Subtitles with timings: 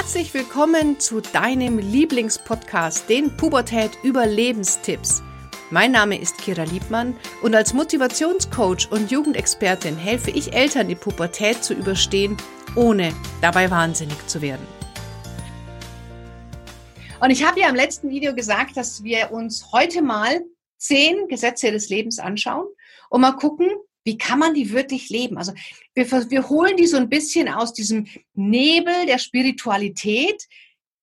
[0.00, 5.24] Herzlich willkommen zu deinem Lieblingspodcast, den Pubertät Überlebenstipps.
[5.72, 11.64] Mein Name ist Kira Liebmann und als Motivationscoach und Jugendexpertin helfe ich Eltern, die Pubertät
[11.64, 12.36] zu überstehen,
[12.76, 13.12] ohne
[13.42, 14.64] dabei wahnsinnig zu werden.
[17.20, 20.42] Und ich habe ja im letzten Video gesagt, dass wir uns heute mal
[20.76, 22.68] zehn Gesetze des Lebens anschauen
[23.10, 23.68] und mal gucken,
[24.08, 25.36] wie kann man die wirklich leben?
[25.36, 25.52] Also
[25.94, 30.48] wir, wir holen die so ein bisschen aus diesem Nebel der Spiritualität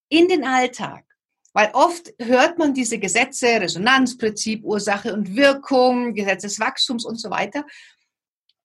[0.09, 1.05] in den Alltag.
[1.54, 7.30] Weil oft hört man diese Gesetze, Resonanzprinzip, Ursache und Wirkung, Gesetz des Wachstums und so
[7.30, 7.63] weiter,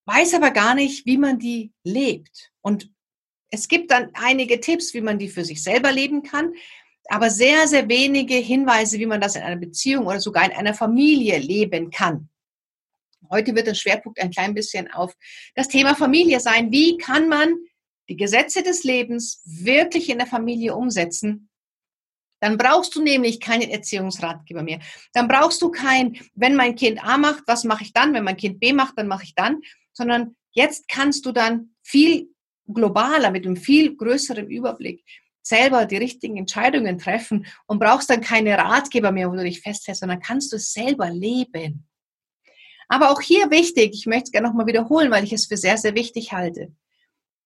[0.06, 2.50] weiß aber gar nicht, wie man die lebt.
[2.62, 2.90] Und
[3.50, 6.54] es gibt dann einige Tipps, wie man die für sich selber leben kann,
[7.10, 10.72] aber sehr, sehr wenige Hinweise, wie man das in einer Beziehung oder sogar in einer
[10.72, 12.30] Familie leben kann.
[13.30, 15.14] Heute wird der Schwerpunkt ein klein bisschen auf
[15.54, 16.70] das Thema Familie sein.
[16.72, 17.54] Wie kann man
[18.08, 21.48] die Gesetze des Lebens wirklich in der Familie umsetzen?
[22.40, 24.80] Dann brauchst du nämlich keinen Erziehungsratgeber mehr.
[25.12, 28.14] Dann brauchst du kein, wenn mein Kind A macht, was mache ich dann?
[28.14, 29.60] Wenn mein Kind B macht, dann mache ich dann.
[29.92, 32.34] Sondern jetzt kannst du dann viel
[32.66, 35.04] globaler, mit einem viel größeren Überblick
[35.42, 40.00] selber die richtigen Entscheidungen treffen und brauchst dann keine Ratgeber mehr, wo du dich festhältst,
[40.00, 41.89] sondern kannst du es selber leben.
[42.90, 45.78] Aber auch hier wichtig, ich möchte es gerne nochmal wiederholen, weil ich es für sehr,
[45.78, 46.72] sehr wichtig halte.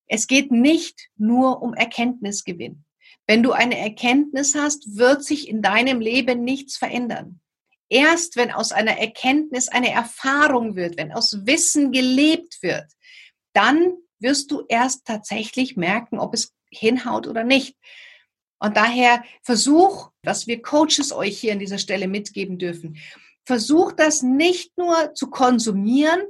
[0.06, 2.84] Es geht nicht nur um Erkenntnisgewinn.
[3.26, 7.40] Wenn du eine Erkenntnis hast, wird sich in deinem Leben nichts verändern.
[7.90, 12.86] Erst wenn aus einer Erkenntnis eine Erfahrung wird, wenn aus Wissen gelebt wird,
[13.52, 17.76] dann wirst du erst tatsächlich merken, ob es hinhaut oder nicht.
[18.58, 22.96] Und daher versuch, was wir Coaches euch hier an dieser Stelle mitgeben dürfen,
[23.44, 26.20] versucht das nicht nur zu konsumieren,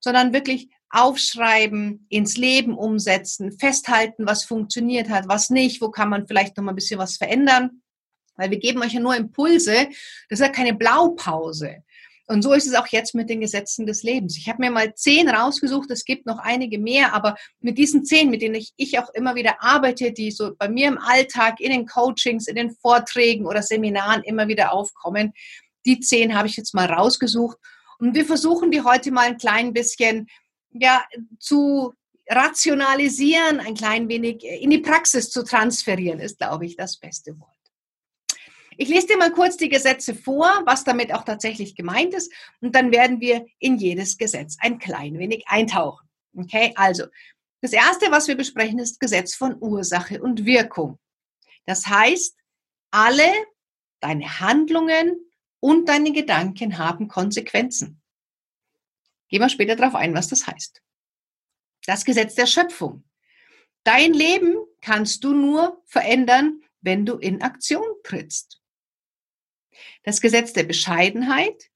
[0.00, 6.26] sondern wirklich aufschreiben, ins Leben umsetzen, festhalten, was funktioniert hat, was nicht, wo kann man
[6.26, 7.82] vielleicht noch mal ein bisschen was verändern.
[8.36, 9.88] Weil wir geben euch ja nur Impulse,
[10.28, 11.82] das ist ja keine Blaupause.
[12.26, 14.38] Und so ist es auch jetzt mit den Gesetzen des Lebens.
[14.38, 18.30] Ich habe mir mal zehn rausgesucht, es gibt noch einige mehr, aber mit diesen zehn,
[18.30, 21.70] mit denen ich, ich auch immer wieder arbeite, die so bei mir im Alltag, in
[21.70, 25.34] den Coachings, in den Vorträgen oder Seminaren immer wieder aufkommen,
[25.84, 27.58] die zehn habe ich jetzt mal rausgesucht.
[27.98, 30.28] Und wir versuchen die heute mal ein klein bisschen
[30.72, 31.04] ja,
[31.38, 31.94] zu
[32.28, 37.50] rationalisieren, ein klein wenig in die Praxis zu transferieren, ist, glaube ich, das beste Wort.
[38.76, 42.74] Ich lese dir mal kurz die Gesetze vor, was damit auch tatsächlich gemeint ist, und
[42.74, 46.08] dann werden wir in jedes Gesetz ein klein wenig eintauchen.
[46.36, 47.04] Okay, also
[47.60, 50.98] das erste, was wir besprechen, ist Gesetz von Ursache und Wirkung.
[51.66, 52.36] Das heißt,
[52.90, 53.32] alle
[54.00, 55.23] deine Handlungen
[55.64, 58.02] und deine Gedanken haben Konsequenzen.
[59.28, 60.82] Gehen wir später darauf ein, was das heißt.
[61.86, 63.02] Das Gesetz der Schöpfung.
[63.82, 68.60] Dein Leben kannst du nur verändern, wenn du in Aktion trittst.
[70.02, 71.70] Das Gesetz der Bescheidenheit.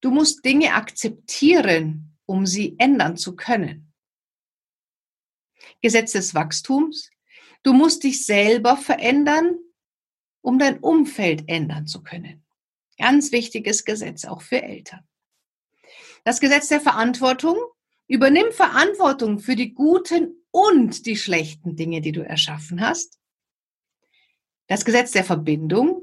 [0.00, 3.92] Du musst Dinge akzeptieren, um sie ändern zu können.
[5.80, 7.10] Gesetz des Wachstums.
[7.64, 9.58] Du musst dich selber verändern,
[10.40, 12.44] um dein Umfeld ändern zu können.
[12.98, 15.06] Ganz wichtiges Gesetz auch für Eltern.
[16.24, 17.56] Das Gesetz der Verantwortung.
[18.06, 23.18] Übernimm Verantwortung für die guten und die schlechten Dinge, die du erschaffen hast.
[24.66, 26.02] Das Gesetz der Verbindung.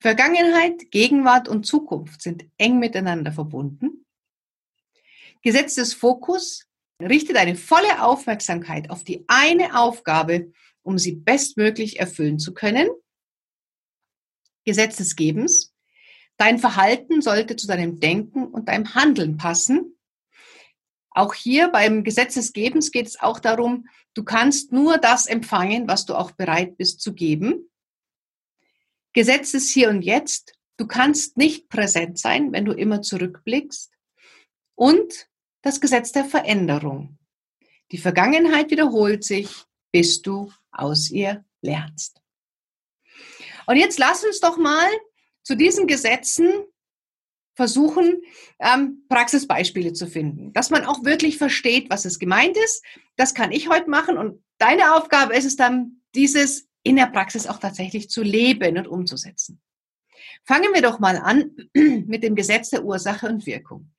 [0.00, 4.04] Vergangenheit, Gegenwart und Zukunft sind eng miteinander verbunden.
[5.42, 6.66] Gesetz des Fokus.
[7.02, 10.52] Richte deine volle Aufmerksamkeit auf die eine Aufgabe,
[10.82, 12.88] um sie bestmöglich erfüllen zu können.
[14.64, 15.73] Gesetz des Gebens.
[16.36, 19.96] Dein Verhalten sollte zu deinem Denken und deinem Handeln passen.
[21.10, 25.86] Auch hier beim Gesetz des Gebens geht es auch darum, du kannst nur das empfangen,
[25.86, 27.70] was du auch bereit bist zu geben.
[29.12, 30.58] Gesetz des Hier und Jetzt.
[30.76, 33.92] Du kannst nicht präsent sein, wenn du immer zurückblickst.
[34.74, 35.28] Und
[35.62, 37.16] das Gesetz der Veränderung.
[37.92, 39.48] Die Vergangenheit wiederholt sich,
[39.92, 42.20] bis du aus ihr lernst.
[43.66, 44.90] Und jetzt lass uns doch mal
[45.44, 46.48] zu diesen Gesetzen
[47.54, 48.20] versuchen,
[48.58, 52.84] ähm, Praxisbeispiele zu finden, dass man auch wirklich versteht, was es gemeint ist.
[53.16, 57.46] Das kann ich heute machen und deine Aufgabe ist es dann, dieses in der Praxis
[57.46, 59.60] auch tatsächlich zu leben und umzusetzen.
[60.44, 63.92] Fangen wir doch mal an mit dem Gesetz der Ursache und Wirkung.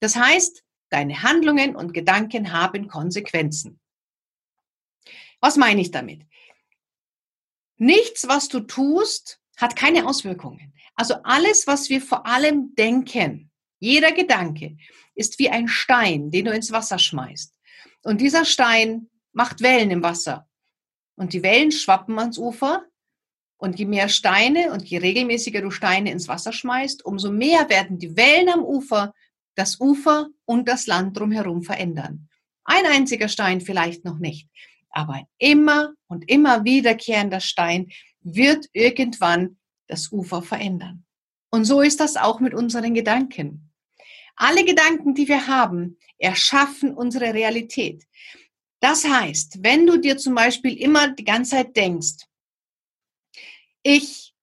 [0.00, 3.80] Das heißt, deine Handlungen und Gedanken haben Konsequenzen.
[5.40, 6.26] Was meine ich damit?
[7.76, 10.74] Nichts, was du tust, hat keine Auswirkungen.
[10.94, 14.76] Also alles, was wir vor allem denken, jeder Gedanke
[15.14, 17.54] ist wie ein Stein, den du ins Wasser schmeißt.
[18.04, 20.48] Und dieser Stein macht Wellen im Wasser.
[21.14, 22.84] und die Wellen schwappen ans Ufer.
[23.56, 27.98] Und je mehr Steine und je regelmäßiger du Steine ins Wasser schmeißt, umso mehr werden
[27.98, 29.12] die Wellen am Ufer
[29.54, 32.28] das Ufer und das Land drumherum verändern.
[32.64, 34.48] Ein einziger Stein vielleicht noch nicht,
[34.90, 37.88] aber ein immer und immer wiederkehrender Stein
[38.22, 39.58] wird irgendwann
[39.88, 41.04] das Ufer verändern.
[41.50, 43.70] Und so ist das auch mit unseren Gedanken.
[44.36, 48.06] Alle Gedanken, die wir haben, erschaffen unsere Realität.
[48.80, 52.26] Das heißt, wenn du dir zum Beispiel immer die ganze Zeit denkst,
[53.82, 54.34] ich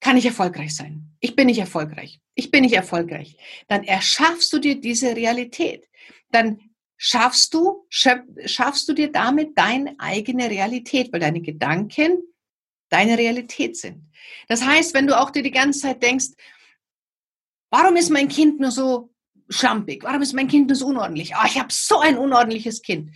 [0.00, 3.36] kann nicht erfolgreich sein, ich bin nicht erfolgreich, ich bin nicht erfolgreich,
[3.66, 5.88] dann erschaffst du dir diese Realität.
[6.30, 6.60] Dann
[6.96, 12.18] schaffst du, schaffst du dir damit deine eigene Realität, weil deine Gedanken
[12.88, 14.10] deine Realität sind.
[14.48, 16.28] Das heißt, wenn du auch dir die ganze Zeit denkst,
[17.70, 19.10] warum ist mein Kind nur so
[19.48, 20.04] schlampig?
[20.04, 21.34] Warum ist mein Kind nur so unordentlich?
[21.36, 23.10] Oh, ich habe so ein unordentliches Kind.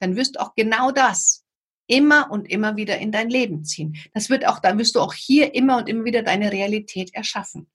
[0.00, 1.44] Dann wirst du auch genau das
[1.86, 3.96] immer und immer wieder in dein Leben ziehen.
[4.12, 7.70] Das wird auch, dann wirst du auch hier immer und immer wieder deine Realität erschaffen.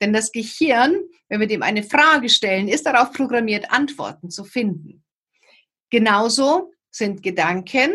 [0.00, 0.96] Denn das Gehirn,
[1.28, 5.04] wenn wir dem eine Frage stellen, ist darauf programmiert, Antworten zu finden.
[5.90, 7.92] Genauso sind Gedanken,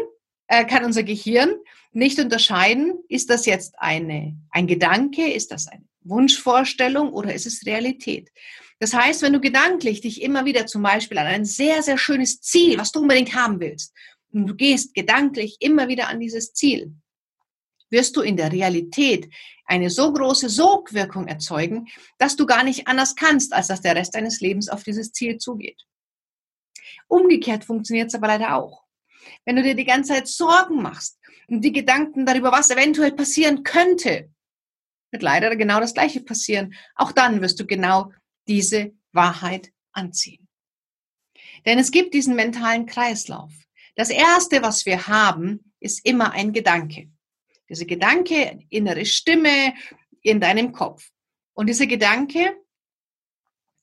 [0.48, 1.56] äh, kann unser Gehirn
[1.96, 7.66] nicht unterscheiden, ist das jetzt eine, ein Gedanke, ist das eine Wunschvorstellung oder ist es
[7.66, 8.32] Realität?
[8.80, 12.42] Das heißt, wenn du gedanklich dich immer wieder zum Beispiel an ein sehr, sehr schönes
[12.42, 13.94] Ziel, was du unbedingt haben willst,
[14.34, 16.94] und du gehst gedanklich immer wieder an dieses Ziel,
[17.90, 19.34] wirst du in der Realität
[19.66, 21.88] eine so große Sogwirkung erzeugen,
[22.18, 25.38] dass du gar nicht anders kannst, als dass der Rest deines Lebens auf dieses Ziel
[25.38, 25.82] zugeht.
[27.08, 28.84] Umgekehrt funktioniert es aber leider auch.
[29.46, 33.64] Wenn du dir die ganze Zeit Sorgen machst und die Gedanken darüber, was eventuell passieren
[33.64, 34.30] könnte,
[35.12, 36.74] wird leider genau das Gleiche passieren.
[36.96, 38.12] Auch dann wirst du genau
[38.48, 40.48] diese Wahrheit anziehen.
[41.66, 43.52] Denn es gibt diesen mentalen Kreislauf.
[43.96, 47.10] Das Erste, was wir haben, ist immer ein Gedanke.
[47.70, 49.74] Diese Gedanke, innere Stimme
[50.22, 51.10] in deinem Kopf.
[51.54, 52.58] Und dieser Gedanke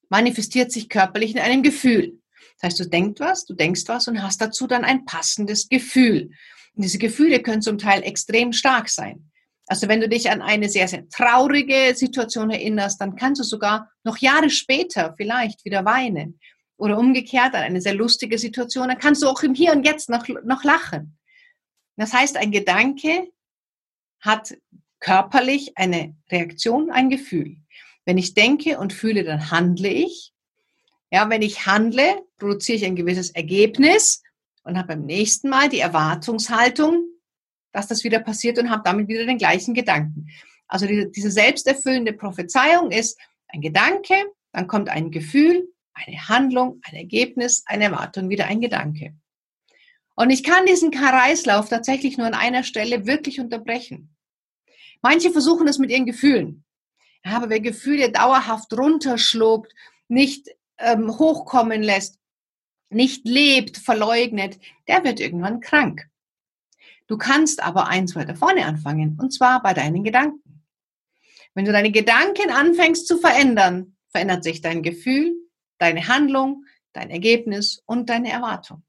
[0.08, 2.20] manifestiert sich körperlich in einem Gefühl.
[2.61, 6.31] Das heißt, du denkst was, du denkst was und hast dazu dann ein passendes Gefühl.
[6.74, 9.30] Und diese Gefühle können zum Teil extrem stark sein.
[9.66, 13.90] Also wenn du dich an eine sehr, sehr traurige Situation erinnerst, dann kannst du sogar
[14.04, 16.40] noch Jahre später vielleicht wieder weinen.
[16.76, 20.10] Oder umgekehrt an eine sehr lustige Situation, dann kannst du auch im Hier und Jetzt
[20.10, 21.16] noch, noch lachen.
[21.96, 23.28] Das heißt, ein Gedanke
[24.20, 24.56] hat
[24.98, 27.56] körperlich eine Reaktion, ein Gefühl.
[28.04, 30.32] Wenn ich denke und fühle, dann handle ich.
[31.10, 34.22] Ja, wenn ich handle, produziere ich ein gewisses Ergebnis
[34.64, 37.06] und habe beim nächsten Mal die Erwartungshaltung,
[37.73, 40.29] dass das wieder passiert und habe damit wieder den gleichen Gedanken.
[40.69, 43.19] Also diese, diese selbsterfüllende Prophezeiung ist
[43.49, 44.14] ein Gedanke,
[44.53, 49.14] dann kommt ein Gefühl, eine Handlung, ein Ergebnis, eine Erwartung, wieder ein Gedanke.
[50.14, 54.15] Und ich kann diesen Kreislauf tatsächlich nur an einer Stelle wirklich unterbrechen.
[55.00, 56.65] Manche versuchen das mit ihren Gefühlen.
[57.25, 59.73] Aber wer Gefühle dauerhaft runterschluckt,
[60.08, 60.49] nicht
[60.79, 62.19] ähm, hochkommen lässt,
[62.94, 64.59] nicht lebt, verleugnet,
[64.89, 66.09] der wird irgendwann krank.
[67.06, 70.65] Du kannst aber eins weiter vorne anfangen, und zwar bei deinen Gedanken.
[71.55, 75.35] Wenn du deine Gedanken anfängst zu verändern, verändert sich dein Gefühl,
[75.79, 78.82] deine Handlung, dein Ergebnis und deine Erwartung.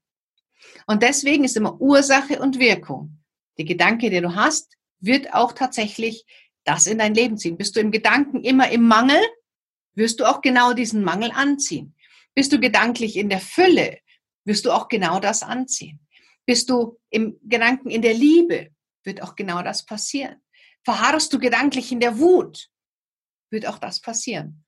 [0.86, 3.18] Und deswegen ist immer Ursache und Wirkung.
[3.58, 6.24] Die Gedanke, die du hast, wird auch tatsächlich
[6.64, 7.56] das in dein Leben ziehen.
[7.56, 9.20] Bist du im Gedanken immer im Mangel,
[9.94, 11.93] wirst du auch genau diesen Mangel anziehen.
[12.34, 13.98] Bist du gedanklich in der Fülle,
[14.44, 16.00] wirst du auch genau das anziehen.
[16.46, 18.70] Bist du im Gedanken in der Liebe,
[19.04, 20.36] wird auch genau das passieren.
[20.84, 22.68] Verharrst du gedanklich in der Wut,
[23.50, 24.64] wird auch das passieren.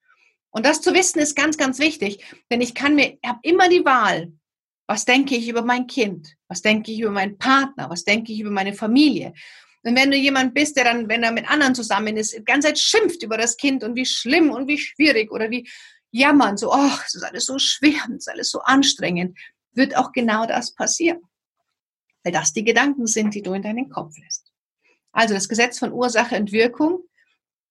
[0.49, 3.85] Und das zu wissen ist ganz, ganz wichtig, denn ich kann mir, habe immer die
[3.85, 4.33] Wahl,
[4.87, 6.35] was denke ich über mein Kind?
[6.47, 7.89] Was denke ich über meinen Partner?
[7.89, 9.33] Was denke ich über meine Familie?
[9.87, 12.67] Und wenn du jemand bist, der dann, wenn er mit anderen zusammen ist, die ganze
[12.67, 15.65] Zeit schimpft über das Kind und wie schlimm und wie schwierig oder wie
[16.11, 19.39] jammern, so, ach, es ist alles so schwer, es ist alles so anstrengend,
[19.71, 21.21] wird auch genau das passieren.
[22.21, 24.51] Weil das die Gedanken sind, die du in deinen Kopf lässt.
[25.13, 27.03] Also das Gesetz von Ursache und Wirkung.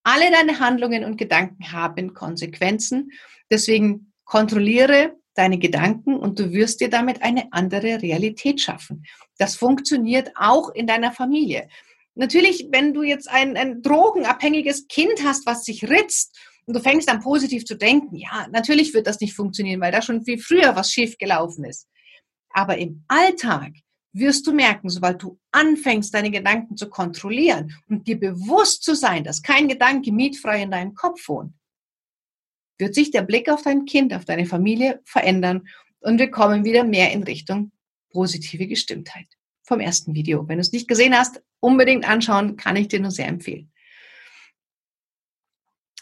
[0.02, 3.12] Alle deine Handlungen und Gedanken haben Konsequenzen.
[3.50, 9.04] Deswegen kontrolliere deine Gedanken und du wirst dir damit eine andere Realität schaffen.
[9.36, 11.68] Das funktioniert auch in deiner Familie.
[12.16, 17.10] Natürlich, wenn du jetzt ein, ein drogenabhängiges Kind hast, was sich ritzt und du fängst
[17.10, 20.74] an positiv zu denken, ja, natürlich wird das nicht funktionieren, weil da schon viel früher
[20.74, 21.86] was schief gelaufen ist.
[22.50, 23.72] Aber im Alltag
[24.14, 29.22] wirst du merken, sobald du anfängst, deine Gedanken zu kontrollieren und dir bewusst zu sein,
[29.22, 31.52] dass kein Gedanke mietfrei in deinem Kopf wohnt,
[32.78, 35.68] wird sich der Blick auf dein Kind, auf deine Familie verändern
[36.00, 37.72] und wir kommen wieder mehr in Richtung
[38.10, 39.26] positive Gestimmtheit.
[39.68, 40.46] vom ersten Video.
[40.46, 43.72] Wenn du es nicht gesehen hast, unbedingt anschauen, kann ich dir nur sehr empfehlen.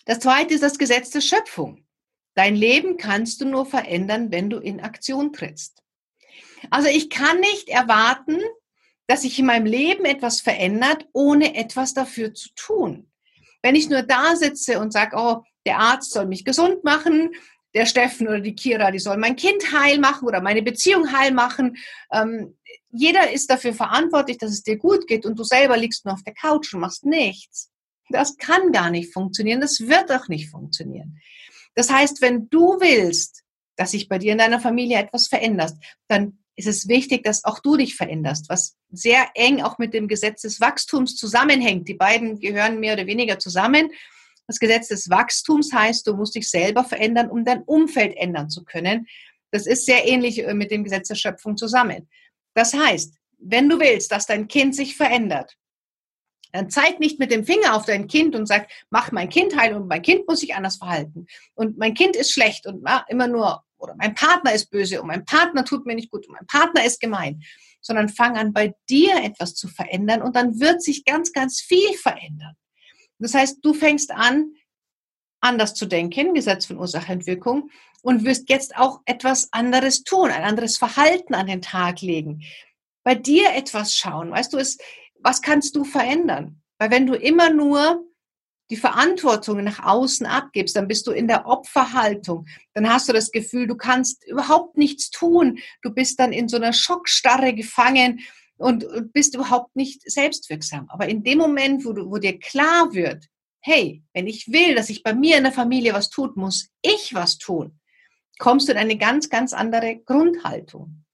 [0.06, 1.86] Das zweite ist das Gesetz der Schöpfung.
[2.34, 5.82] Dein Leben kannst du nur verändern, wenn du in Aktion trittst.
[6.70, 8.40] Also ich kann nicht erwarten,
[9.06, 13.10] dass sich in meinem Leben etwas verändert, ohne etwas dafür zu tun.
[13.62, 17.30] Wenn ich nur da sitze und sage, oh, der Arzt soll mich gesund machen,
[17.74, 21.32] der Steffen oder die Kira, die soll mein Kind heil machen oder meine Beziehung heil
[21.32, 21.76] machen.
[22.12, 22.56] Ähm,
[22.90, 26.22] jeder ist dafür verantwortlich, dass es dir gut geht und du selber liegst nur auf
[26.22, 27.70] der Couch und machst nichts.
[28.10, 31.18] Das kann gar nicht funktionieren, das wird auch nicht funktionieren.
[31.74, 33.42] Das heißt, wenn du willst,
[33.76, 35.72] dass sich bei dir in deiner Familie etwas verändert,
[36.08, 40.06] dann ist es wichtig, dass auch du dich veränderst, was sehr eng auch mit dem
[40.06, 41.88] Gesetz des Wachstums zusammenhängt.
[41.88, 43.90] Die beiden gehören mehr oder weniger zusammen.
[44.46, 48.64] Das Gesetz des Wachstums heißt, du musst dich selber verändern, um dein Umfeld ändern zu
[48.64, 49.06] können.
[49.50, 52.08] Das ist sehr ähnlich äh, mit dem Gesetz der Schöpfung zusammen.
[52.54, 55.56] Das heißt, wenn du willst, dass dein Kind sich verändert,
[56.52, 59.74] dann zeig nicht mit dem Finger auf dein Kind und sag, mach mein Kind heil
[59.74, 61.26] und mein Kind muss sich anders verhalten.
[61.54, 65.24] Und mein Kind ist schlecht und immer nur, oder mein Partner ist böse und mein
[65.24, 67.42] Partner tut mir nicht gut und mein Partner ist gemein.
[67.80, 71.92] Sondern fang an, bei dir etwas zu verändern und dann wird sich ganz, ganz viel
[71.94, 72.54] verändern.
[73.18, 74.54] Das heißt, du fängst an,
[75.40, 77.70] anders zu denken, Gesetz von Ursachenwirkung, und
[78.04, 82.42] wirst jetzt auch etwas anderes tun, ein anderes Verhalten an den Tag legen.
[83.02, 84.30] Bei dir etwas schauen.
[84.30, 84.78] Weißt du, es,
[85.20, 86.62] was kannst du verändern?
[86.78, 88.04] Weil wenn du immer nur
[88.70, 92.46] die Verantwortung nach außen abgibst, dann bist du in der Opferhaltung.
[92.72, 95.58] Dann hast du das Gefühl, du kannst überhaupt nichts tun.
[95.82, 98.20] Du bist dann in so einer Schockstarre gefangen
[98.56, 100.88] und, bist überhaupt nicht selbstwirksam.
[100.88, 103.26] Aber in dem Moment, wo, du, wo dir klar wird,
[103.60, 107.14] hey, wenn ich will, dass sich bei mir in der Familie was tut, muss ich
[107.14, 107.78] was tun,
[108.38, 111.04] kommst du in eine ganz, ganz andere Grundhaltung.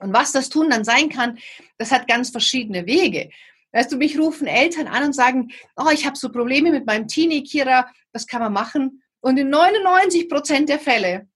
[0.00, 1.38] Und was das tun dann sein kann,
[1.78, 3.30] das hat ganz verschiedene Wege.
[3.72, 7.06] Weißt du, mich rufen Eltern an und sagen, oh, ich habe so Probleme mit meinem
[7.06, 9.02] Teenie, Kira, was kann man machen?
[9.20, 11.28] Und in 99 Prozent der Fälle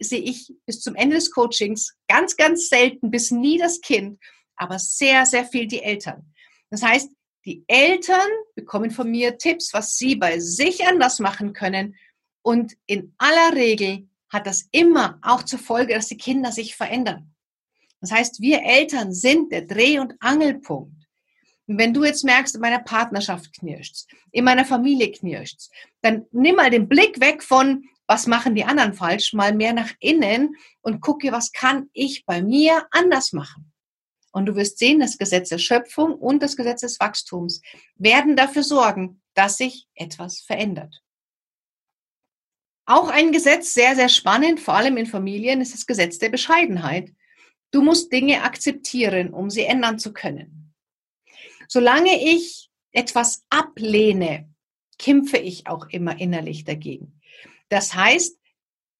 [0.00, 4.18] sehe ich bis zum Ende des Coachings ganz, ganz selten bis nie das Kind
[4.62, 6.32] aber sehr, sehr viel die Eltern.
[6.70, 7.10] Das heißt,
[7.44, 11.96] die Eltern bekommen von mir Tipps, was sie bei sich anders machen können.
[12.42, 17.34] Und in aller Regel hat das immer auch zur Folge, dass die Kinder sich verändern.
[18.00, 20.96] Das heißt, wir Eltern sind der Dreh- und Angelpunkt.
[21.68, 25.68] Und wenn du jetzt merkst, in meiner Partnerschaft knirscht in meiner Familie knirscht
[26.00, 29.92] dann nimm mal den Blick weg von, was machen die anderen falsch, mal mehr nach
[30.00, 33.72] innen und gucke, was kann ich bei mir anders machen.
[34.32, 37.60] Und du wirst sehen, das Gesetz der Schöpfung und das Gesetz des Wachstums
[37.96, 41.02] werden dafür sorgen, dass sich etwas verändert.
[42.94, 47.10] Auch ein Gesetz, sehr, sehr spannend, vor allem in Familien, ist das Gesetz der Bescheidenheit.
[47.70, 50.74] Du musst Dinge akzeptieren, um sie ändern zu können.
[51.68, 54.52] Solange ich etwas ablehne,
[54.98, 57.18] kämpfe ich auch immer innerlich dagegen.
[57.70, 58.38] Das heißt,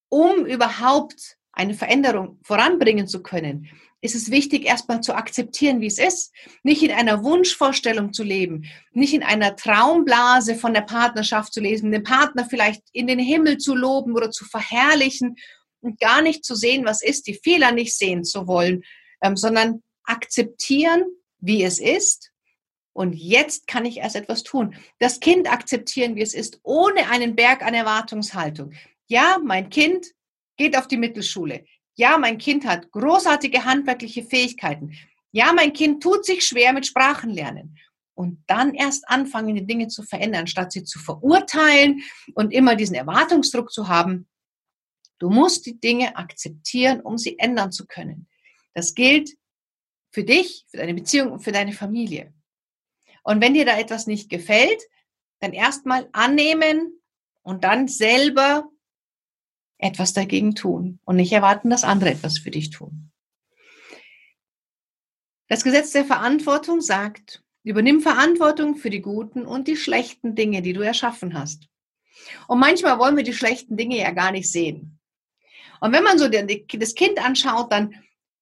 [0.08, 3.68] um überhaupt eine Veränderung voranbringen zu können,
[4.02, 6.32] ist es wichtig, erstmal zu akzeptieren, wie es ist,
[6.64, 11.92] nicht in einer Wunschvorstellung zu leben, nicht in einer Traumblase von der Partnerschaft zu lesen,
[11.92, 15.36] den Partner vielleicht in den Himmel zu loben oder zu verherrlichen
[15.80, 18.82] und gar nicht zu sehen, was ist, die Fehler nicht sehen zu wollen,
[19.22, 21.04] ähm, sondern akzeptieren,
[21.38, 22.32] wie es ist.
[22.92, 24.74] Und jetzt kann ich erst etwas tun.
[24.98, 28.72] Das Kind akzeptieren, wie es ist, ohne einen Berg an Erwartungshaltung.
[29.06, 30.08] Ja, mein Kind
[30.56, 31.64] geht auf die Mittelschule.
[31.94, 34.96] Ja, mein Kind hat großartige handwerkliche Fähigkeiten.
[35.30, 37.78] Ja, mein Kind tut sich schwer mit Sprachenlernen.
[38.14, 42.02] Und dann erst anfangen, die Dinge zu verändern, statt sie zu verurteilen
[42.34, 44.28] und immer diesen Erwartungsdruck zu haben.
[45.18, 48.28] Du musst die Dinge akzeptieren, um sie ändern zu können.
[48.74, 49.30] Das gilt
[50.10, 52.34] für dich, für deine Beziehung und für deine Familie.
[53.22, 54.82] Und wenn dir da etwas nicht gefällt,
[55.40, 57.00] dann erstmal annehmen
[57.42, 58.68] und dann selber
[59.82, 63.10] etwas dagegen tun und nicht erwarten, dass andere etwas für dich tun.
[65.48, 70.72] Das Gesetz der Verantwortung sagt, übernimm Verantwortung für die guten und die schlechten Dinge, die
[70.72, 71.68] du erschaffen hast.
[72.48, 74.98] Und manchmal wollen wir die schlechten Dinge ja gar nicht sehen.
[75.80, 77.94] Und wenn man so das Kind anschaut, dann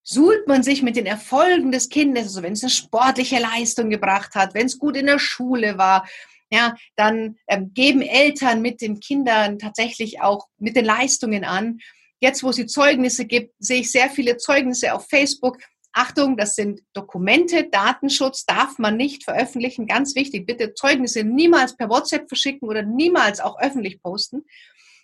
[0.02, 4.34] suhlt man sich mit den Erfolgen des Kindes, also wenn es eine sportliche Leistung gebracht
[4.34, 6.06] hat, wenn es gut in der Schule war,
[6.50, 11.78] ja, dann ähm, geben Eltern mit den Kindern tatsächlich auch mit den Leistungen an.
[12.20, 15.58] Jetzt, wo es die Zeugnisse gibt, sehe ich sehr viele Zeugnisse auf Facebook.
[15.92, 19.86] Achtung, das sind Dokumente, Datenschutz darf man nicht veröffentlichen.
[19.86, 24.44] Ganz wichtig, bitte Zeugnisse niemals per WhatsApp verschicken oder niemals auch öffentlich posten.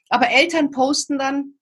[0.09, 1.55] Aber Eltern posten dann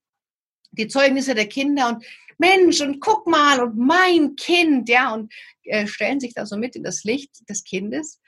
[0.73, 2.05] die Zeugnisse der Kinder und
[2.37, 6.75] Mensch, und guck mal, und mein Kind, ja, und äh, stellen sich da so mit
[6.75, 8.21] in das Licht des Kindes.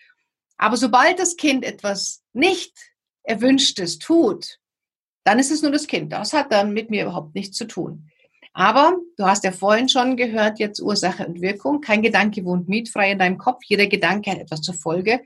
[0.59, 2.73] Aber sobald das Kind etwas nicht
[3.23, 4.59] Erwünschtes tut,
[5.25, 6.13] dann ist es nur das Kind.
[6.13, 8.11] Das hat dann mit mir überhaupt nichts zu tun.
[8.53, 11.81] Aber du hast ja vorhin schon gehört, jetzt Ursache und Wirkung.
[11.81, 13.63] Kein Gedanke wohnt mietfrei in deinem Kopf.
[13.67, 15.21] Jeder Gedanke hat etwas zur Folge.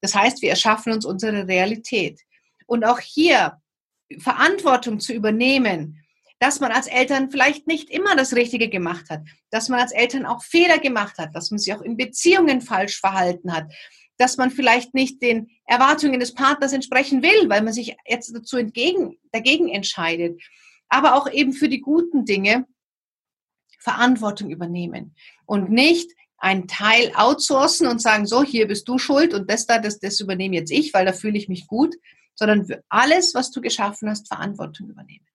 [0.00, 2.20] Das heißt, wir erschaffen uns unsere Realität.
[2.66, 3.60] Und auch hier
[4.18, 6.02] Verantwortung zu übernehmen,
[6.40, 9.20] dass man als Eltern vielleicht nicht immer das Richtige gemacht hat,
[9.50, 12.98] dass man als Eltern auch Fehler gemacht hat, dass man sich auch in Beziehungen falsch
[12.98, 13.72] verhalten hat,
[14.18, 18.56] dass man vielleicht nicht den Erwartungen des Partners entsprechen will, weil man sich jetzt dazu
[18.56, 20.40] entgegen, dagegen entscheidet.
[20.88, 22.66] Aber auch eben für die guten Dinge
[23.80, 25.14] Verantwortung übernehmen
[25.46, 29.78] und nicht einen Teil outsourcen und sagen, so, hier bist du schuld und das da,
[29.78, 31.94] das, das übernehme jetzt ich, weil da fühle ich mich gut,
[32.34, 35.26] sondern für alles, was du geschaffen hast, Verantwortung übernehmen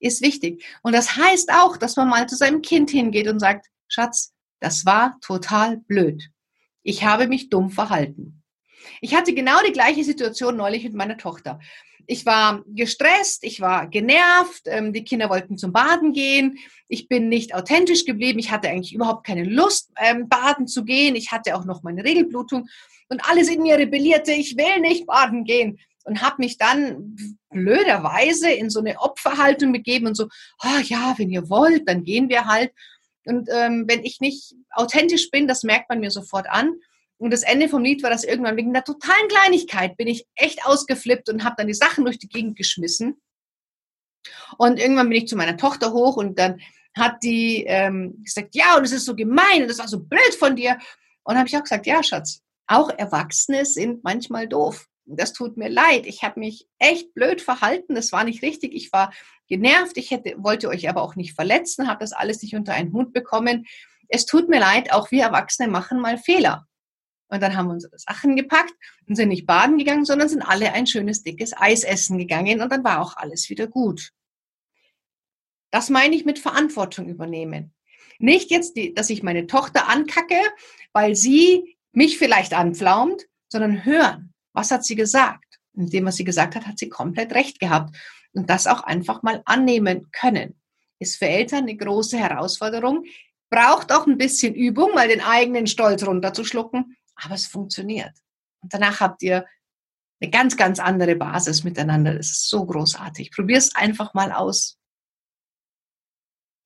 [0.00, 0.64] ist wichtig.
[0.82, 4.84] Und das heißt auch, dass man mal zu seinem Kind hingeht und sagt, Schatz, das
[4.86, 6.30] war total blöd.
[6.82, 8.42] Ich habe mich dumm verhalten.
[9.00, 11.58] Ich hatte genau die gleiche Situation neulich mit meiner Tochter.
[12.06, 16.58] Ich war gestresst, ich war genervt, ähm, die Kinder wollten zum Baden gehen,
[16.88, 21.16] ich bin nicht authentisch geblieben, ich hatte eigentlich überhaupt keine Lust, ähm, baden zu gehen,
[21.16, 22.66] ich hatte auch noch meine Regelblutung
[23.10, 27.16] und alles in mir rebellierte, ich will nicht baden gehen und habe mich dann
[27.50, 30.28] blöderweise in so eine Opferhaltung begeben und so,
[30.64, 32.72] oh ja, wenn ihr wollt, dann gehen wir halt.
[33.28, 36.74] Und ähm, wenn ich nicht authentisch bin, das merkt man mir sofort an.
[37.18, 40.64] Und das Ende vom Lied war, dass irgendwann wegen einer totalen Kleinigkeit bin ich echt
[40.64, 43.20] ausgeflippt und habe dann die Sachen durch die Gegend geschmissen.
[44.56, 46.60] Und irgendwann bin ich zu meiner Tochter hoch und dann
[46.96, 50.34] hat die ähm, gesagt, ja, und es ist so gemein und das war so blöd
[50.38, 50.78] von dir.
[51.24, 55.68] Und habe ich auch gesagt, ja, Schatz, auch Erwachsene sind manchmal doof das tut mir
[55.68, 56.06] leid.
[56.06, 57.94] Ich habe mich echt blöd verhalten.
[57.94, 58.74] Das war nicht richtig.
[58.74, 59.12] Ich war
[59.48, 59.96] genervt.
[59.96, 63.12] Ich hätte, wollte euch aber auch nicht verletzen, habe das alles nicht unter einen Hut
[63.12, 63.66] bekommen.
[64.08, 66.66] Es tut mir leid, auch wir Erwachsene machen mal Fehler.
[67.28, 68.72] Und dann haben wir unsere Sachen gepackt
[69.06, 72.72] und sind nicht baden gegangen, sondern sind alle ein schönes dickes Eis essen gegangen und
[72.72, 74.12] dann war auch alles wieder gut.
[75.70, 77.74] Das meine ich mit Verantwortung übernehmen.
[78.18, 80.40] Nicht jetzt, dass ich meine Tochter ankacke,
[80.92, 84.27] weil sie mich vielleicht anpflaumt, sondern hören.
[84.58, 85.60] Was hat sie gesagt?
[85.74, 87.96] In dem, was sie gesagt hat, hat sie komplett recht gehabt.
[88.32, 90.60] Und das auch einfach mal annehmen können.
[90.98, 93.04] Ist für Eltern eine große Herausforderung.
[93.50, 96.96] Braucht auch ein bisschen Übung, mal den eigenen Stolz runterzuschlucken.
[97.14, 98.10] Aber es funktioniert.
[98.60, 99.46] Und danach habt ihr
[100.20, 102.16] eine ganz, ganz andere Basis miteinander.
[102.16, 103.30] Das ist so großartig.
[103.30, 104.76] Probier es einfach mal aus.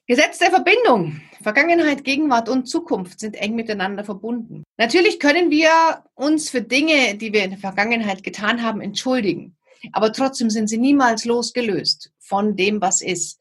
[0.07, 1.21] Gesetz der Verbindung.
[1.43, 4.65] Vergangenheit, Gegenwart und Zukunft sind eng miteinander verbunden.
[4.77, 9.57] Natürlich können wir uns für Dinge, die wir in der Vergangenheit getan haben, entschuldigen.
[9.93, 13.41] Aber trotzdem sind sie niemals losgelöst von dem, was ist.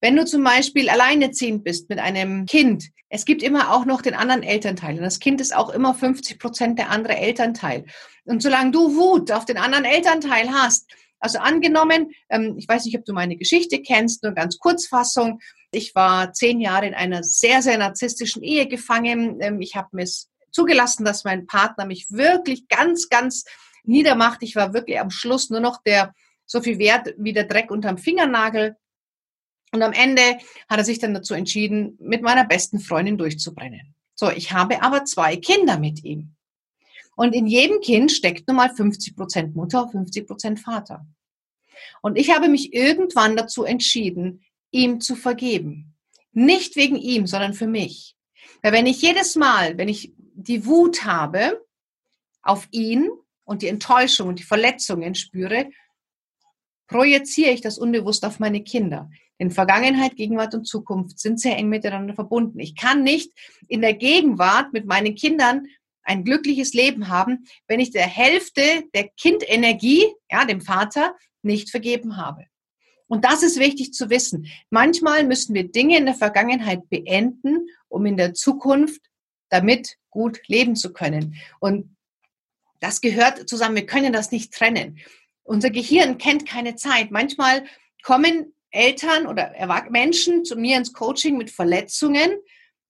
[0.00, 4.14] Wenn du zum Beispiel alleinerziehend bist mit einem Kind, es gibt immer auch noch den
[4.14, 4.96] anderen Elternteil.
[4.96, 7.84] Und das Kind ist auch immer 50 Prozent der andere Elternteil.
[8.24, 10.90] Und solange du Wut auf den anderen Elternteil hast,
[11.20, 15.40] also angenommen, ähm, ich weiß nicht, ob du meine Geschichte kennst, nur ganz Kurzfassung.
[15.70, 19.40] Ich war zehn Jahre in einer sehr, sehr narzisstischen Ehe gefangen.
[19.40, 20.06] Ähm, ich habe mir
[20.50, 23.44] zugelassen, dass mein Partner mich wirklich ganz, ganz
[23.84, 24.42] niedermacht.
[24.42, 26.14] Ich war wirklich am Schluss nur noch der
[26.46, 28.76] so viel wert wie der Dreck unterm Fingernagel.
[29.72, 30.22] Und am Ende
[30.68, 33.94] hat er sich dann dazu entschieden, mit meiner besten Freundin durchzubrennen.
[34.14, 36.34] So, ich habe aber zwei Kinder mit ihm.
[37.16, 41.06] Und in jedem Kind steckt nun mal 50 Prozent Mutter, 50 Prozent Vater.
[42.00, 45.94] Und ich habe mich irgendwann dazu entschieden, ihm zu vergeben.
[46.32, 48.16] Nicht wegen ihm, sondern für mich.
[48.62, 51.64] Weil wenn ich jedes Mal, wenn ich die Wut habe
[52.42, 53.08] auf ihn
[53.44, 55.70] und die Enttäuschung und die Verletzungen spüre,
[56.86, 59.10] projiziere ich das unbewusst auf meine Kinder.
[59.38, 62.58] Denn Vergangenheit, Gegenwart und Zukunft sind sehr eng miteinander verbunden.
[62.58, 63.32] Ich kann nicht
[63.68, 65.66] in der Gegenwart mit meinen Kindern
[66.02, 68.62] ein glückliches Leben haben, wenn ich der Hälfte
[68.94, 72.46] der Kindenergie, ja, dem Vater, nicht vergeben habe.
[73.08, 74.46] Und das ist wichtig zu wissen.
[74.70, 79.00] Manchmal müssen wir Dinge in der Vergangenheit beenden, um in der Zukunft
[79.48, 81.36] damit gut leben zu können.
[81.58, 81.96] Und
[82.80, 83.76] das gehört zusammen.
[83.76, 84.98] Wir können das nicht trennen.
[85.42, 87.10] Unser Gehirn kennt keine Zeit.
[87.10, 87.64] Manchmal
[88.02, 89.52] kommen Eltern oder
[89.90, 92.30] Menschen zu mir ins Coaching mit Verletzungen,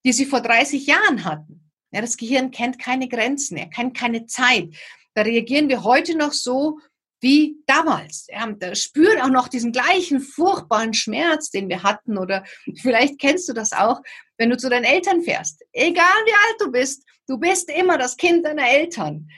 [0.04, 1.70] die sie vor 30 Jahren hatten.
[1.92, 4.74] Ja, das Gehirn kennt keine Grenzen, er kennt keine Zeit.
[5.14, 6.81] Da reagieren wir heute noch so,
[7.20, 8.26] wie damals.
[8.28, 12.16] Ja, spüren auch noch diesen gleichen furchtbaren Schmerz, den wir hatten.
[12.18, 12.44] Oder
[12.81, 14.00] vielleicht kennst du das auch,
[14.37, 15.64] wenn du zu deinen Eltern fährst.
[15.72, 19.28] Egal wie alt du bist, du bist immer das Kind deiner Eltern.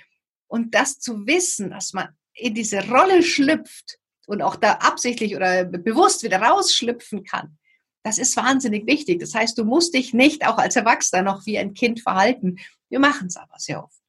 [0.47, 5.65] Und das zu wissen, dass man in diese Rolle schlüpft und auch da absichtlich oder
[5.65, 7.59] bewusst wieder rausschlüpfen kann,
[8.03, 9.21] Das ist wahnsinnig wichtig.
[9.21, 12.59] Das heißt, du musst dich nicht auch als Erwachsener noch wie ein Kind verhalten.
[12.89, 14.01] Wir machen es aber sehr oft.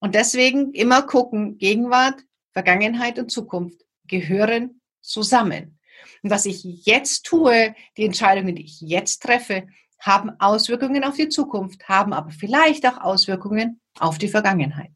[0.00, 2.24] Und deswegen immer gucken, Gegenwart,
[2.58, 5.78] Vergangenheit und Zukunft gehören zusammen.
[6.24, 9.68] Und was ich jetzt tue, die Entscheidungen, die ich jetzt treffe,
[10.00, 14.90] haben Auswirkungen auf die Zukunft, haben aber vielleicht auch Auswirkungen auf die Vergangenheit.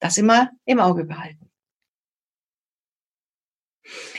[0.00, 1.50] Das immer im Auge behalten.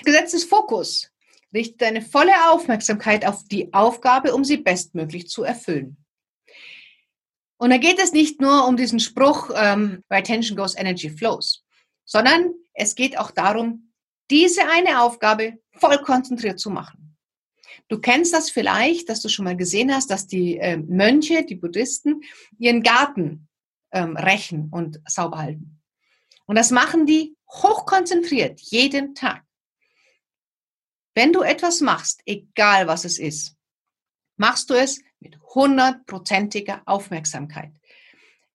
[0.03, 1.11] Gesetz des Fokus.
[1.51, 5.97] Richte deine volle Aufmerksamkeit auf die Aufgabe, um sie bestmöglich zu erfüllen.
[7.57, 11.63] Und da geht es nicht nur um diesen Spruch, ähm, where attention goes, energy flows,
[12.08, 13.91] sondern es geht auch darum,
[14.32, 17.15] diese eine Aufgabe voll konzentriert zu machen.
[17.89, 21.56] Du kennst das vielleicht, dass du schon mal gesehen hast, dass die äh, Mönche, die
[21.56, 22.22] Buddhisten,
[22.58, 23.48] ihren Garten
[23.91, 25.82] ähm, rächen und sauber halten.
[26.46, 29.43] Und das machen die hochkonzentriert jeden Tag.
[31.13, 33.56] Wenn du etwas machst, egal was es ist,
[34.38, 37.72] machst du es mit hundertprozentiger Aufmerksamkeit.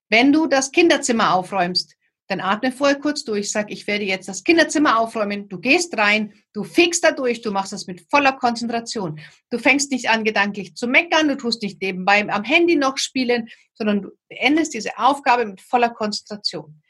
[0.09, 1.97] Wenn du das Kinderzimmer aufräumst,
[2.33, 6.33] dann atme vorher kurz durch, sag, ich werde jetzt das Kinderzimmer aufräumen, du gehst rein,
[6.55, 9.21] du fegst da durch, du machst das mit voller Konzentration.
[9.51, 13.51] Du fängst nicht an, gedanklich zu meckern, du tust nicht nebenbei am Handy noch spielen,
[13.75, 16.81] sondern du beendest diese Aufgabe mit voller Konzentration.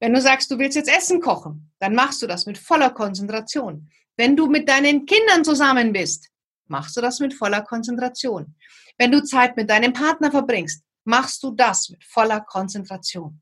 [0.00, 3.90] Wenn du sagst, du willst jetzt Essen kochen, dann machst du das mit voller Konzentration.
[4.18, 6.28] Wenn du mit deinen Kindern zusammen bist,
[6.66, 8.54] machst du das mit voller Konzentration.
[8.98, 13.40] Wenn du Zeit mit deinem Partner verbringst, machst du das mit voller Konzentration.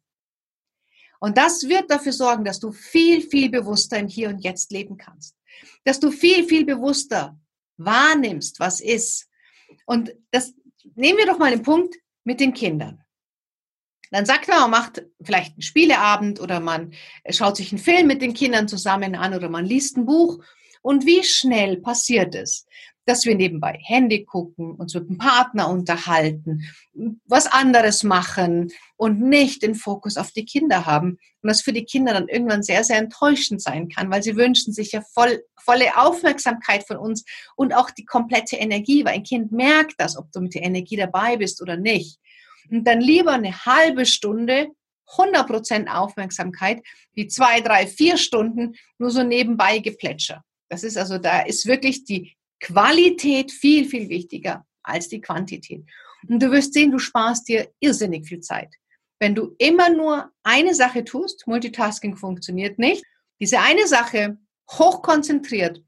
[1.20, 4.96] Und das wird dafür sorgen, dass du viel, viel bewusster im Hier und Jetzt leben
[4.96, 5.37] kannst.
[5.85, 7.38] Dass du viel, viel bewusster
[7.76, 9.28] wahrnimmst, was ist.
[9.87, 10.54] Und das
[10.94, 13.02] nehmen wir doch mal den Punkt mit den Kindern.
[14.11, 16.94] Dann sagt man, man macht vielleicht einen Spieleabend oder man
[17.31, 20.42] schaut sich einen Film mit den Kindern zusammen an oder man liest ein Buch
[20.83, 22.66] und wie schnell passiert es,
[23.09, 26.68] dass wir nebenbei Handy gucken, uns mit dem Partner unterhalten,
[27.25, 31.18] was anderes machen und nicht den Fokus auf die Kinder haben.
[31.42, 34.73] Und das für die Kinder dann irgendwann sehr, sehr enttäuschend sein kann, weil sie wünschen
[34.73, 37.25] sich ja voll, volle Aufmerksamkeit von uns
[37.57, 40.97] und auch die komplette Energie, weil ein Kind merkt das, ob du mit der Energie
[40.97, 42.18] dabei bist oder nicht.
[42.71, 44.68] Und dann lieber eine halbe Stunde
[45.16, 46.83] 100% Aufmerksamkeit,
[47.14, 50.44] wie zwei, drei, vier Stunden nur so nebenbei Geplätscher.
[50.68, 55.85] Das ist also, da ist wirklich die Qualität viel, viel wichtiger als die Quantität.
[56.29, 58.75] Und du wirst sehen, du sparst dir irrsinnig viel Zeit.
[59.21, 63.05] Wenn du immer nur eine Sache tust, Multitasking funktioniert nicht,
[63.40, 64.38] diese eine Sache
[64.71, 65.83] hochkonzentriert,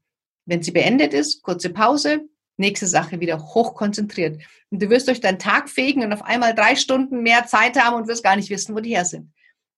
[0.45, 4.41] wenn sie beendet ist, kurze Pause, nächste Sache wieder hochkonzentriert.
[4.69, 7.95] Und du wirst durch deinen Tag fegen und auf einmal drei Stunden mehr Zeit haben
[7.95, 9.33] und wirst gar nicht wissen, wo die her sind.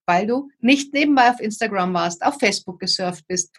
[0.06, 3.56] Weil du nicht nebenbei auf Instagram warst, auf Facebook gesurft bist,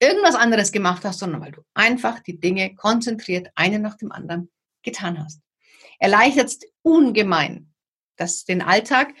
[0.00, 4.50] irgendwas anderes gemacht hast, sondern weil du einfach die Dinge konzentriert einen nach dem anderen
[4.82, 5.40] getan hast.
[5.98, 7.72] Erleichtert ungemein
[8.16, 9.14] das, den Alltag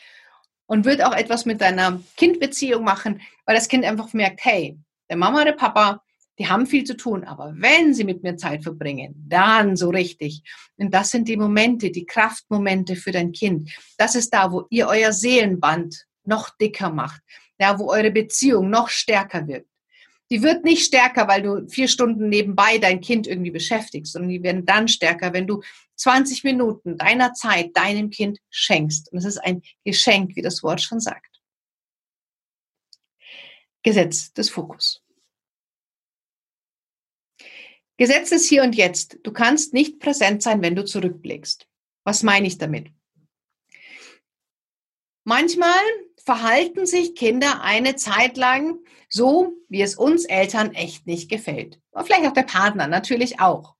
[0.66, 5.16] und wird auch etwas mit deiner Kindbeziehung machen, weil das Kind einfach merkt, hey, der
[5.16, 6.02] Mama, der Papa,
[6.38, 10.42] die haben viel zu tun, aber wenn sie mit mir Zeit verbringen, dann so richtig.
[10.76, 13.70] Und das sind die Momente, die Kraftmomente für dein Kind.
[13.98, 17.20] Das ist da, wo ihr euer Seelenband noch dicker macht,
[17.58, 19.66] da, wo eure Beziehung noch stärker wird
[20.30, 24.42] die wird nicht stärker, weil du vier Stunden nebenbei dein Kind irgendwie beschäftigst, sondern die
[24.42, 25.62] werden dann stärker, wenn du
[25.96, 29.12] 20 Minuten deiner Zeit deinem Kind schenkst.
[29.12, 31.40] Und es ist ein Geschenk, wie das Wort schon sagt.
[33.82, 35.02] Gesetz des Fokus.
[37.96, 39.18] Gesetz ist hier und jetzt.
[39.22, 41.68] Du kannst nicht präsent sein, wenn du zurückblickst.
[42.04, 42.90] Was meine ich damit?
[45.24, 45.80] Manchmal
[46.24, 51.80] verhalten sich Kinder eine Zeit lang so, wie es uns Eltern echt nicht gefällt.
[51.90, 53.76] Und vielleicht auch der Partner natürlich auch.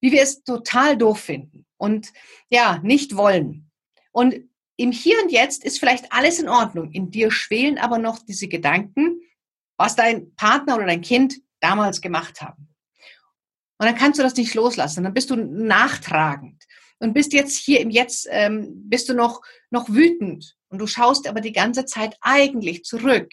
[0.00, 2.12] Wie wir es total doof finden und
[2.50, 3.70] ja, nicht wollen.
[4.12, 4.34] Und
[4.76, 6.92] im Hier und Jetzt ist vielleicht alles in Ordnung.
[6.92, 9.20] In dir schwelen aber noch diese Gedanken,
[9.76, 12.68] was dein Partner oder dein Kind damals gemacht haben.
[13.78, 15.04] Und dann kannst du das nicht loslassen.
[15.04, 16.64] Dann bist du nachtragend
[16.98, 21.28] und bist jetzt hier im Jetzt, ähm, bist du noch, noch wütend und du schaust
[21.28, 23.32] aber die ganze Zeit eigentlich zurück,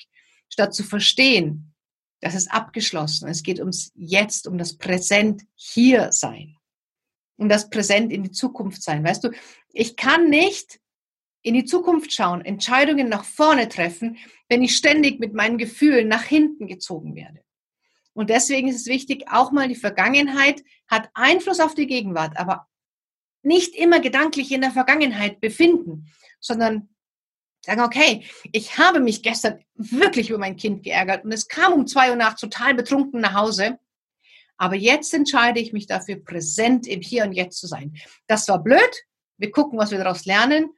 [0.50, 1.74] statt zu verstehen,
[2.22, 3.38] dass es abgeschlossen ist.
[3.38, 6.56] Es geht ums Jetzt, um das Präsent hier sein.
[7.38, 9.04] Um das Präsent in die Zukunft sein.
[9.04, 9.32] Weißt du,
[9.74, 10.80] ich kann nicht
[11.42, 14.18] in die Zukunft schauen, Entscheidungen nach vorne treffen,
[14.50, 17.42] wenn ich ständig mit meinen Gefühlen nach hinten gezogen werde.
[18.14, 22.68] Und deswegen ist es wichtig, auch mal die Vergangenheit hat Einfluss auf die Gegenwart, aber
[23.44, 26.95] nicht immer gedanklich in der Vergangenheit befinden, sondern
[27.66, 31.88] sagen, okay, ich habe mich gestern wirklich über mein Kind geärgert und es kam um
[31.88, 33.80] zwei Uhr nachts total betrunken nach Hause.
[34.58, 37.96] Aber jetzt entscheide ich mich dafür, präsent im Hier und Jetzt zu sein.
[38.28, 38.80] Das war blöd.
[39.38, 40.70] Wir gucken, was wir daraus lernen.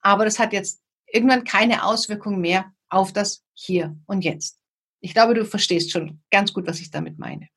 [0.00, 4.58] Aber das hat jetzt irgendwann keine Auswirkung mehr auf das Hier und Jetzt.
[5.00, 7.48] Ich glaube, du verstehst schon ganz gut, was ich damit meine.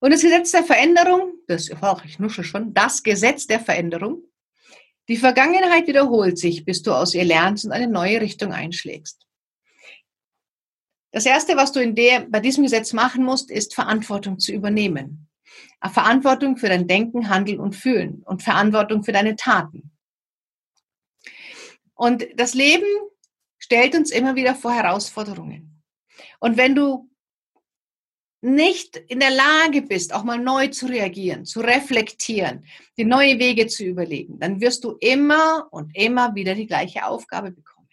[0.00, 4.22] Und das Gesetz der Veränderung, das, oh, ich nusche schon, das Gesetz der Veränderung.
[5.08, 9.26] Die Vergangenheit wiederholt sich, bis du aus ihr lernst und eine neue Richtung einschlägst.
[11.12, 15.28] Das erste, was du in der, bei diesem Gesetz machen musst, ist Verantwortung zu übernehmen.
[15.92, 19.92] Verantwortung für dein Denken, Handeln und Fühlen und Verantwortung für deine Taten.
[21.94, 22.86] Und das Leben
[23.58, 25.82] stellt uns immer wieder vor Herausforderungen.
[26.40, 27.08] Und wenn du
[28.44, 32.64] nicht in der Lage bist, auch mal neu zu reagieren, zu reflektieren,
[32.98, 37.50] die neue Wege zu überlegen, dann wirst du immer und immer wieder die gleiche Aufgabe
[37.50, 37.88] bekommen.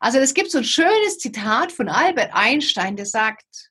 [0.00, 3.70] Also es gibt so ein schönes Zitat von Albert Einstein, der sagt,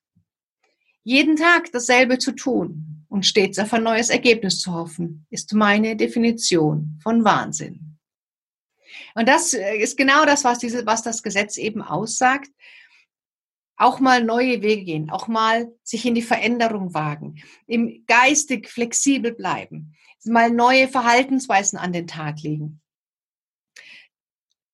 [1.03, 5.97] jeden Tag dasselbe zu tun und stets auf ein neues Ergebnis zu hoffen, ist meine
[5.97, 7.99] Definition von Wahnsinn.
[9.13, 12.49] Und das äh, ist genau das, was, diese, was das Gesetz eben aussagt
[13.75, 19.33] auch mal neue Wege gehen, auch mal sich in die Veränderung wagen, im geistig flexibel
[19.33, 22.81] bleiben, mal neue Verhaltensweisen an den Tag legen.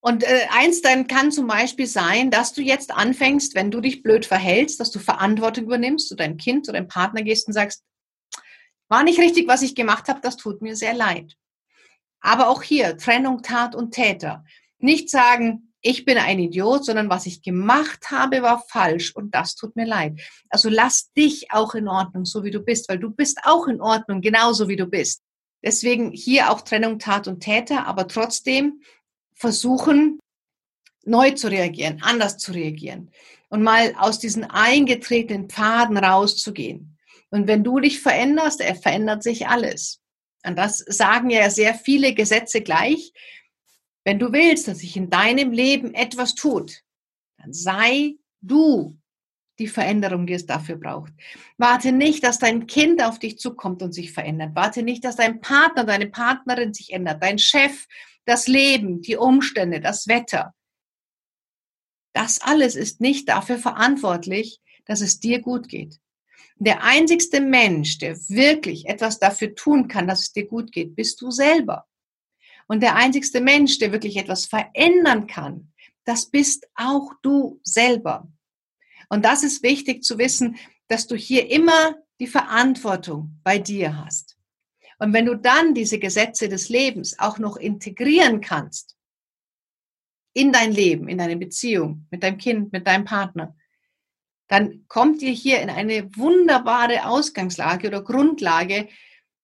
[0.01, 4.01] Und äh, eins dann kann zum Beispiel sein, dass du jetzt anfängst, wenn du dich
[4.01, 7.83] blöd verhältst, dass du Verantwortung übernimmst, du dein Kind oder dein Partner gehst und sagst,
[8.88, 11.35] war nicht richtig, was ich gemacht habe, das tut mir sehr leid.
[12.21, 14.45] Aber auch hier Trennung Tat und Täter.
[14.79, 19.55] Nicht sagen, ich bin ein Idiot, sondern was ich gemacht habe, war falsch und das
[19.55, 20.19] tut mir leid.
[20.49, 23.81] Also lass dich auch in Ordnung, so wie du bist, weil du bist auch in
[23.81, 25.21] Ordnung, genauso wie du bist.
[25.63, 28.81] Deswegen hier auch Trennung Tat und Täter, aber trotzdem
[29.33, 30.19] versuchen,
[31.05, 33.11] neu zu reagieren, anders zu reagieren
[33.49, 36.97] und mal aus diesen eingetretenen Pfaden rauszugehen.
[37.29, 40.01] Und wenn du dich veränderst, er verändert sich alles.
[40.45, 43.11] Und das sagen ja sehr viele Gesetze gleich.
[44.09, 46.81] Wenn du willst, dass sich in deinem Leben etwas tut,
[47.37, 48.97] dann sei du
[49.59, 51.13] die Veränderung, die es dafür braucht.
[51.59, 54.55] Warte nicht, dass dein Kind auf dich zukommt und sich verändert.
[54.55, 57.85] Warte nicht, dass dein Partner, deine Partnerin sich ändert, dein Chef,
[58.25, 60.55] das Leben, die Umstände, das Wetter.
[62.13, 65.99] Das alles ist nicht dafür verantwortlich, dass es dir gut geht.
[66.55, 71.21] Der einzigste Mensch, der wirklich etwas dafür tun kann, dass es dir gut geht, bist
[71.21, 71.85] du selber.
[72.69, 75.73] Und der einzigste Mensch, der wirklich etwas verändern kann,
[76.05, 78.32] das bist auch du selber.
[79.10, 80.55] Und das ist wichtig zu wissen,
[80.88, 84.38] dass du hier immer die Verantwortung bei dir hast.
[84.99, 88.95] Und wenn du dann diese Gesetze des Lebens auch noch integrieren kannst
[90.34, 93.55] in dein Leben, in deine Beziehung mit deinem Kind, mit deinem Partner,
[94.47, 98.89] dann kommt ihr hier in eine wunderbare Ausgangslage oder Grundlage,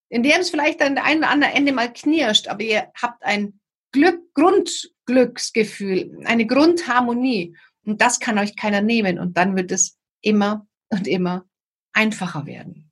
[0.09, 3.23] in dem es vielleicht an der einen oder anderen Ende mal knirscht, aber ihr habt
[3.23, 3.59] ein
[3.91, 7.55] Glück, Grundglücksgefühl, eine Grundharmonie.
[7.85, 9.19] Und das kann euch keiner nehmen.
[9.19, 11.45] Und dann wird es immer und immer
[11.93, 12.91] einfacher werden.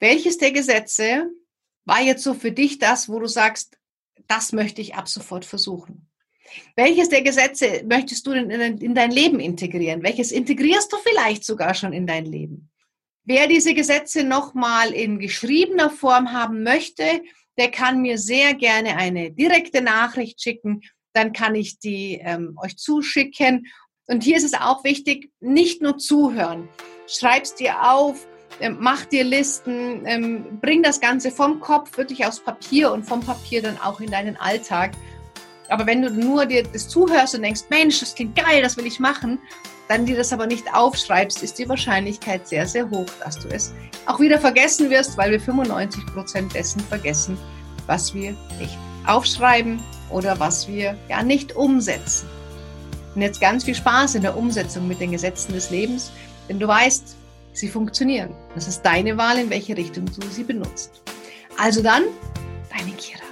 [0.00, 1.30] Welches der Gesetze
[1.84, 3.78] war jetzt so für dich das, wo du sagst,
[4.26, 6.10] das möchte ich ab sofort versuchen?
[6.76, 10.02] Welches der Gesetze möchtest du in, in dein Leben integrieren?
[10.02, 12.69] Welches integrierst du vielleicht sogar schon in dein Leben?
[13.24, 17.22] Wer diese Gesetze nochmal in geschriebener Form haben möchte,
[17.58, 20.80] der kann mir sehr gerne eine direkte Nachricht schicken.
[21.12, 23.66] Dann kann ich die ähm, euch zuschicken.
[24.06, 26.68] Und hier ist es auch wichtig, nicht nur zuhören.
[27.06, 28.26] Schreib's dir auf,
[28.60, 33.20] ähm, mach dir Listen, ähm, bring das Ganze vom Kopf wirklich aufs Papier und vom
[33.20, 34.92] Papier dann auch in deinen Alltag.
[35.68, 38.86] Aber wenn du nur dir das zuhörst und denkst, Mensch, das klingt geil, das will
[38.86, 39.38] ich machen,
[39.90, 43.74] dann dir das aber nicht aufschreibst, ist die Wahrscheinlichkeit sehr, sehr hoch, dass du es
[44.06, 47.36] auch wieder vergessen wirst, weil wir 95 Prozent dessen vergessen,
[47.88, 52.28] was wir nicht aufschreiben oder was wir ja nicht umsetzen.
[53.16, 56.12] Und jetzt ganz viel Spaß in der Umsetzung mit den Gesetzen des Lebens,
[56.48, 57.16] denn du weißt,
[57.52, 58.32] sie funktionieren.
[58.54, 61.02] Das ist deine Wahl, in welche Richtung du sie benutzt.
[61.58, 62.04] Also dann,
[62.70, 63.29] deine Kira.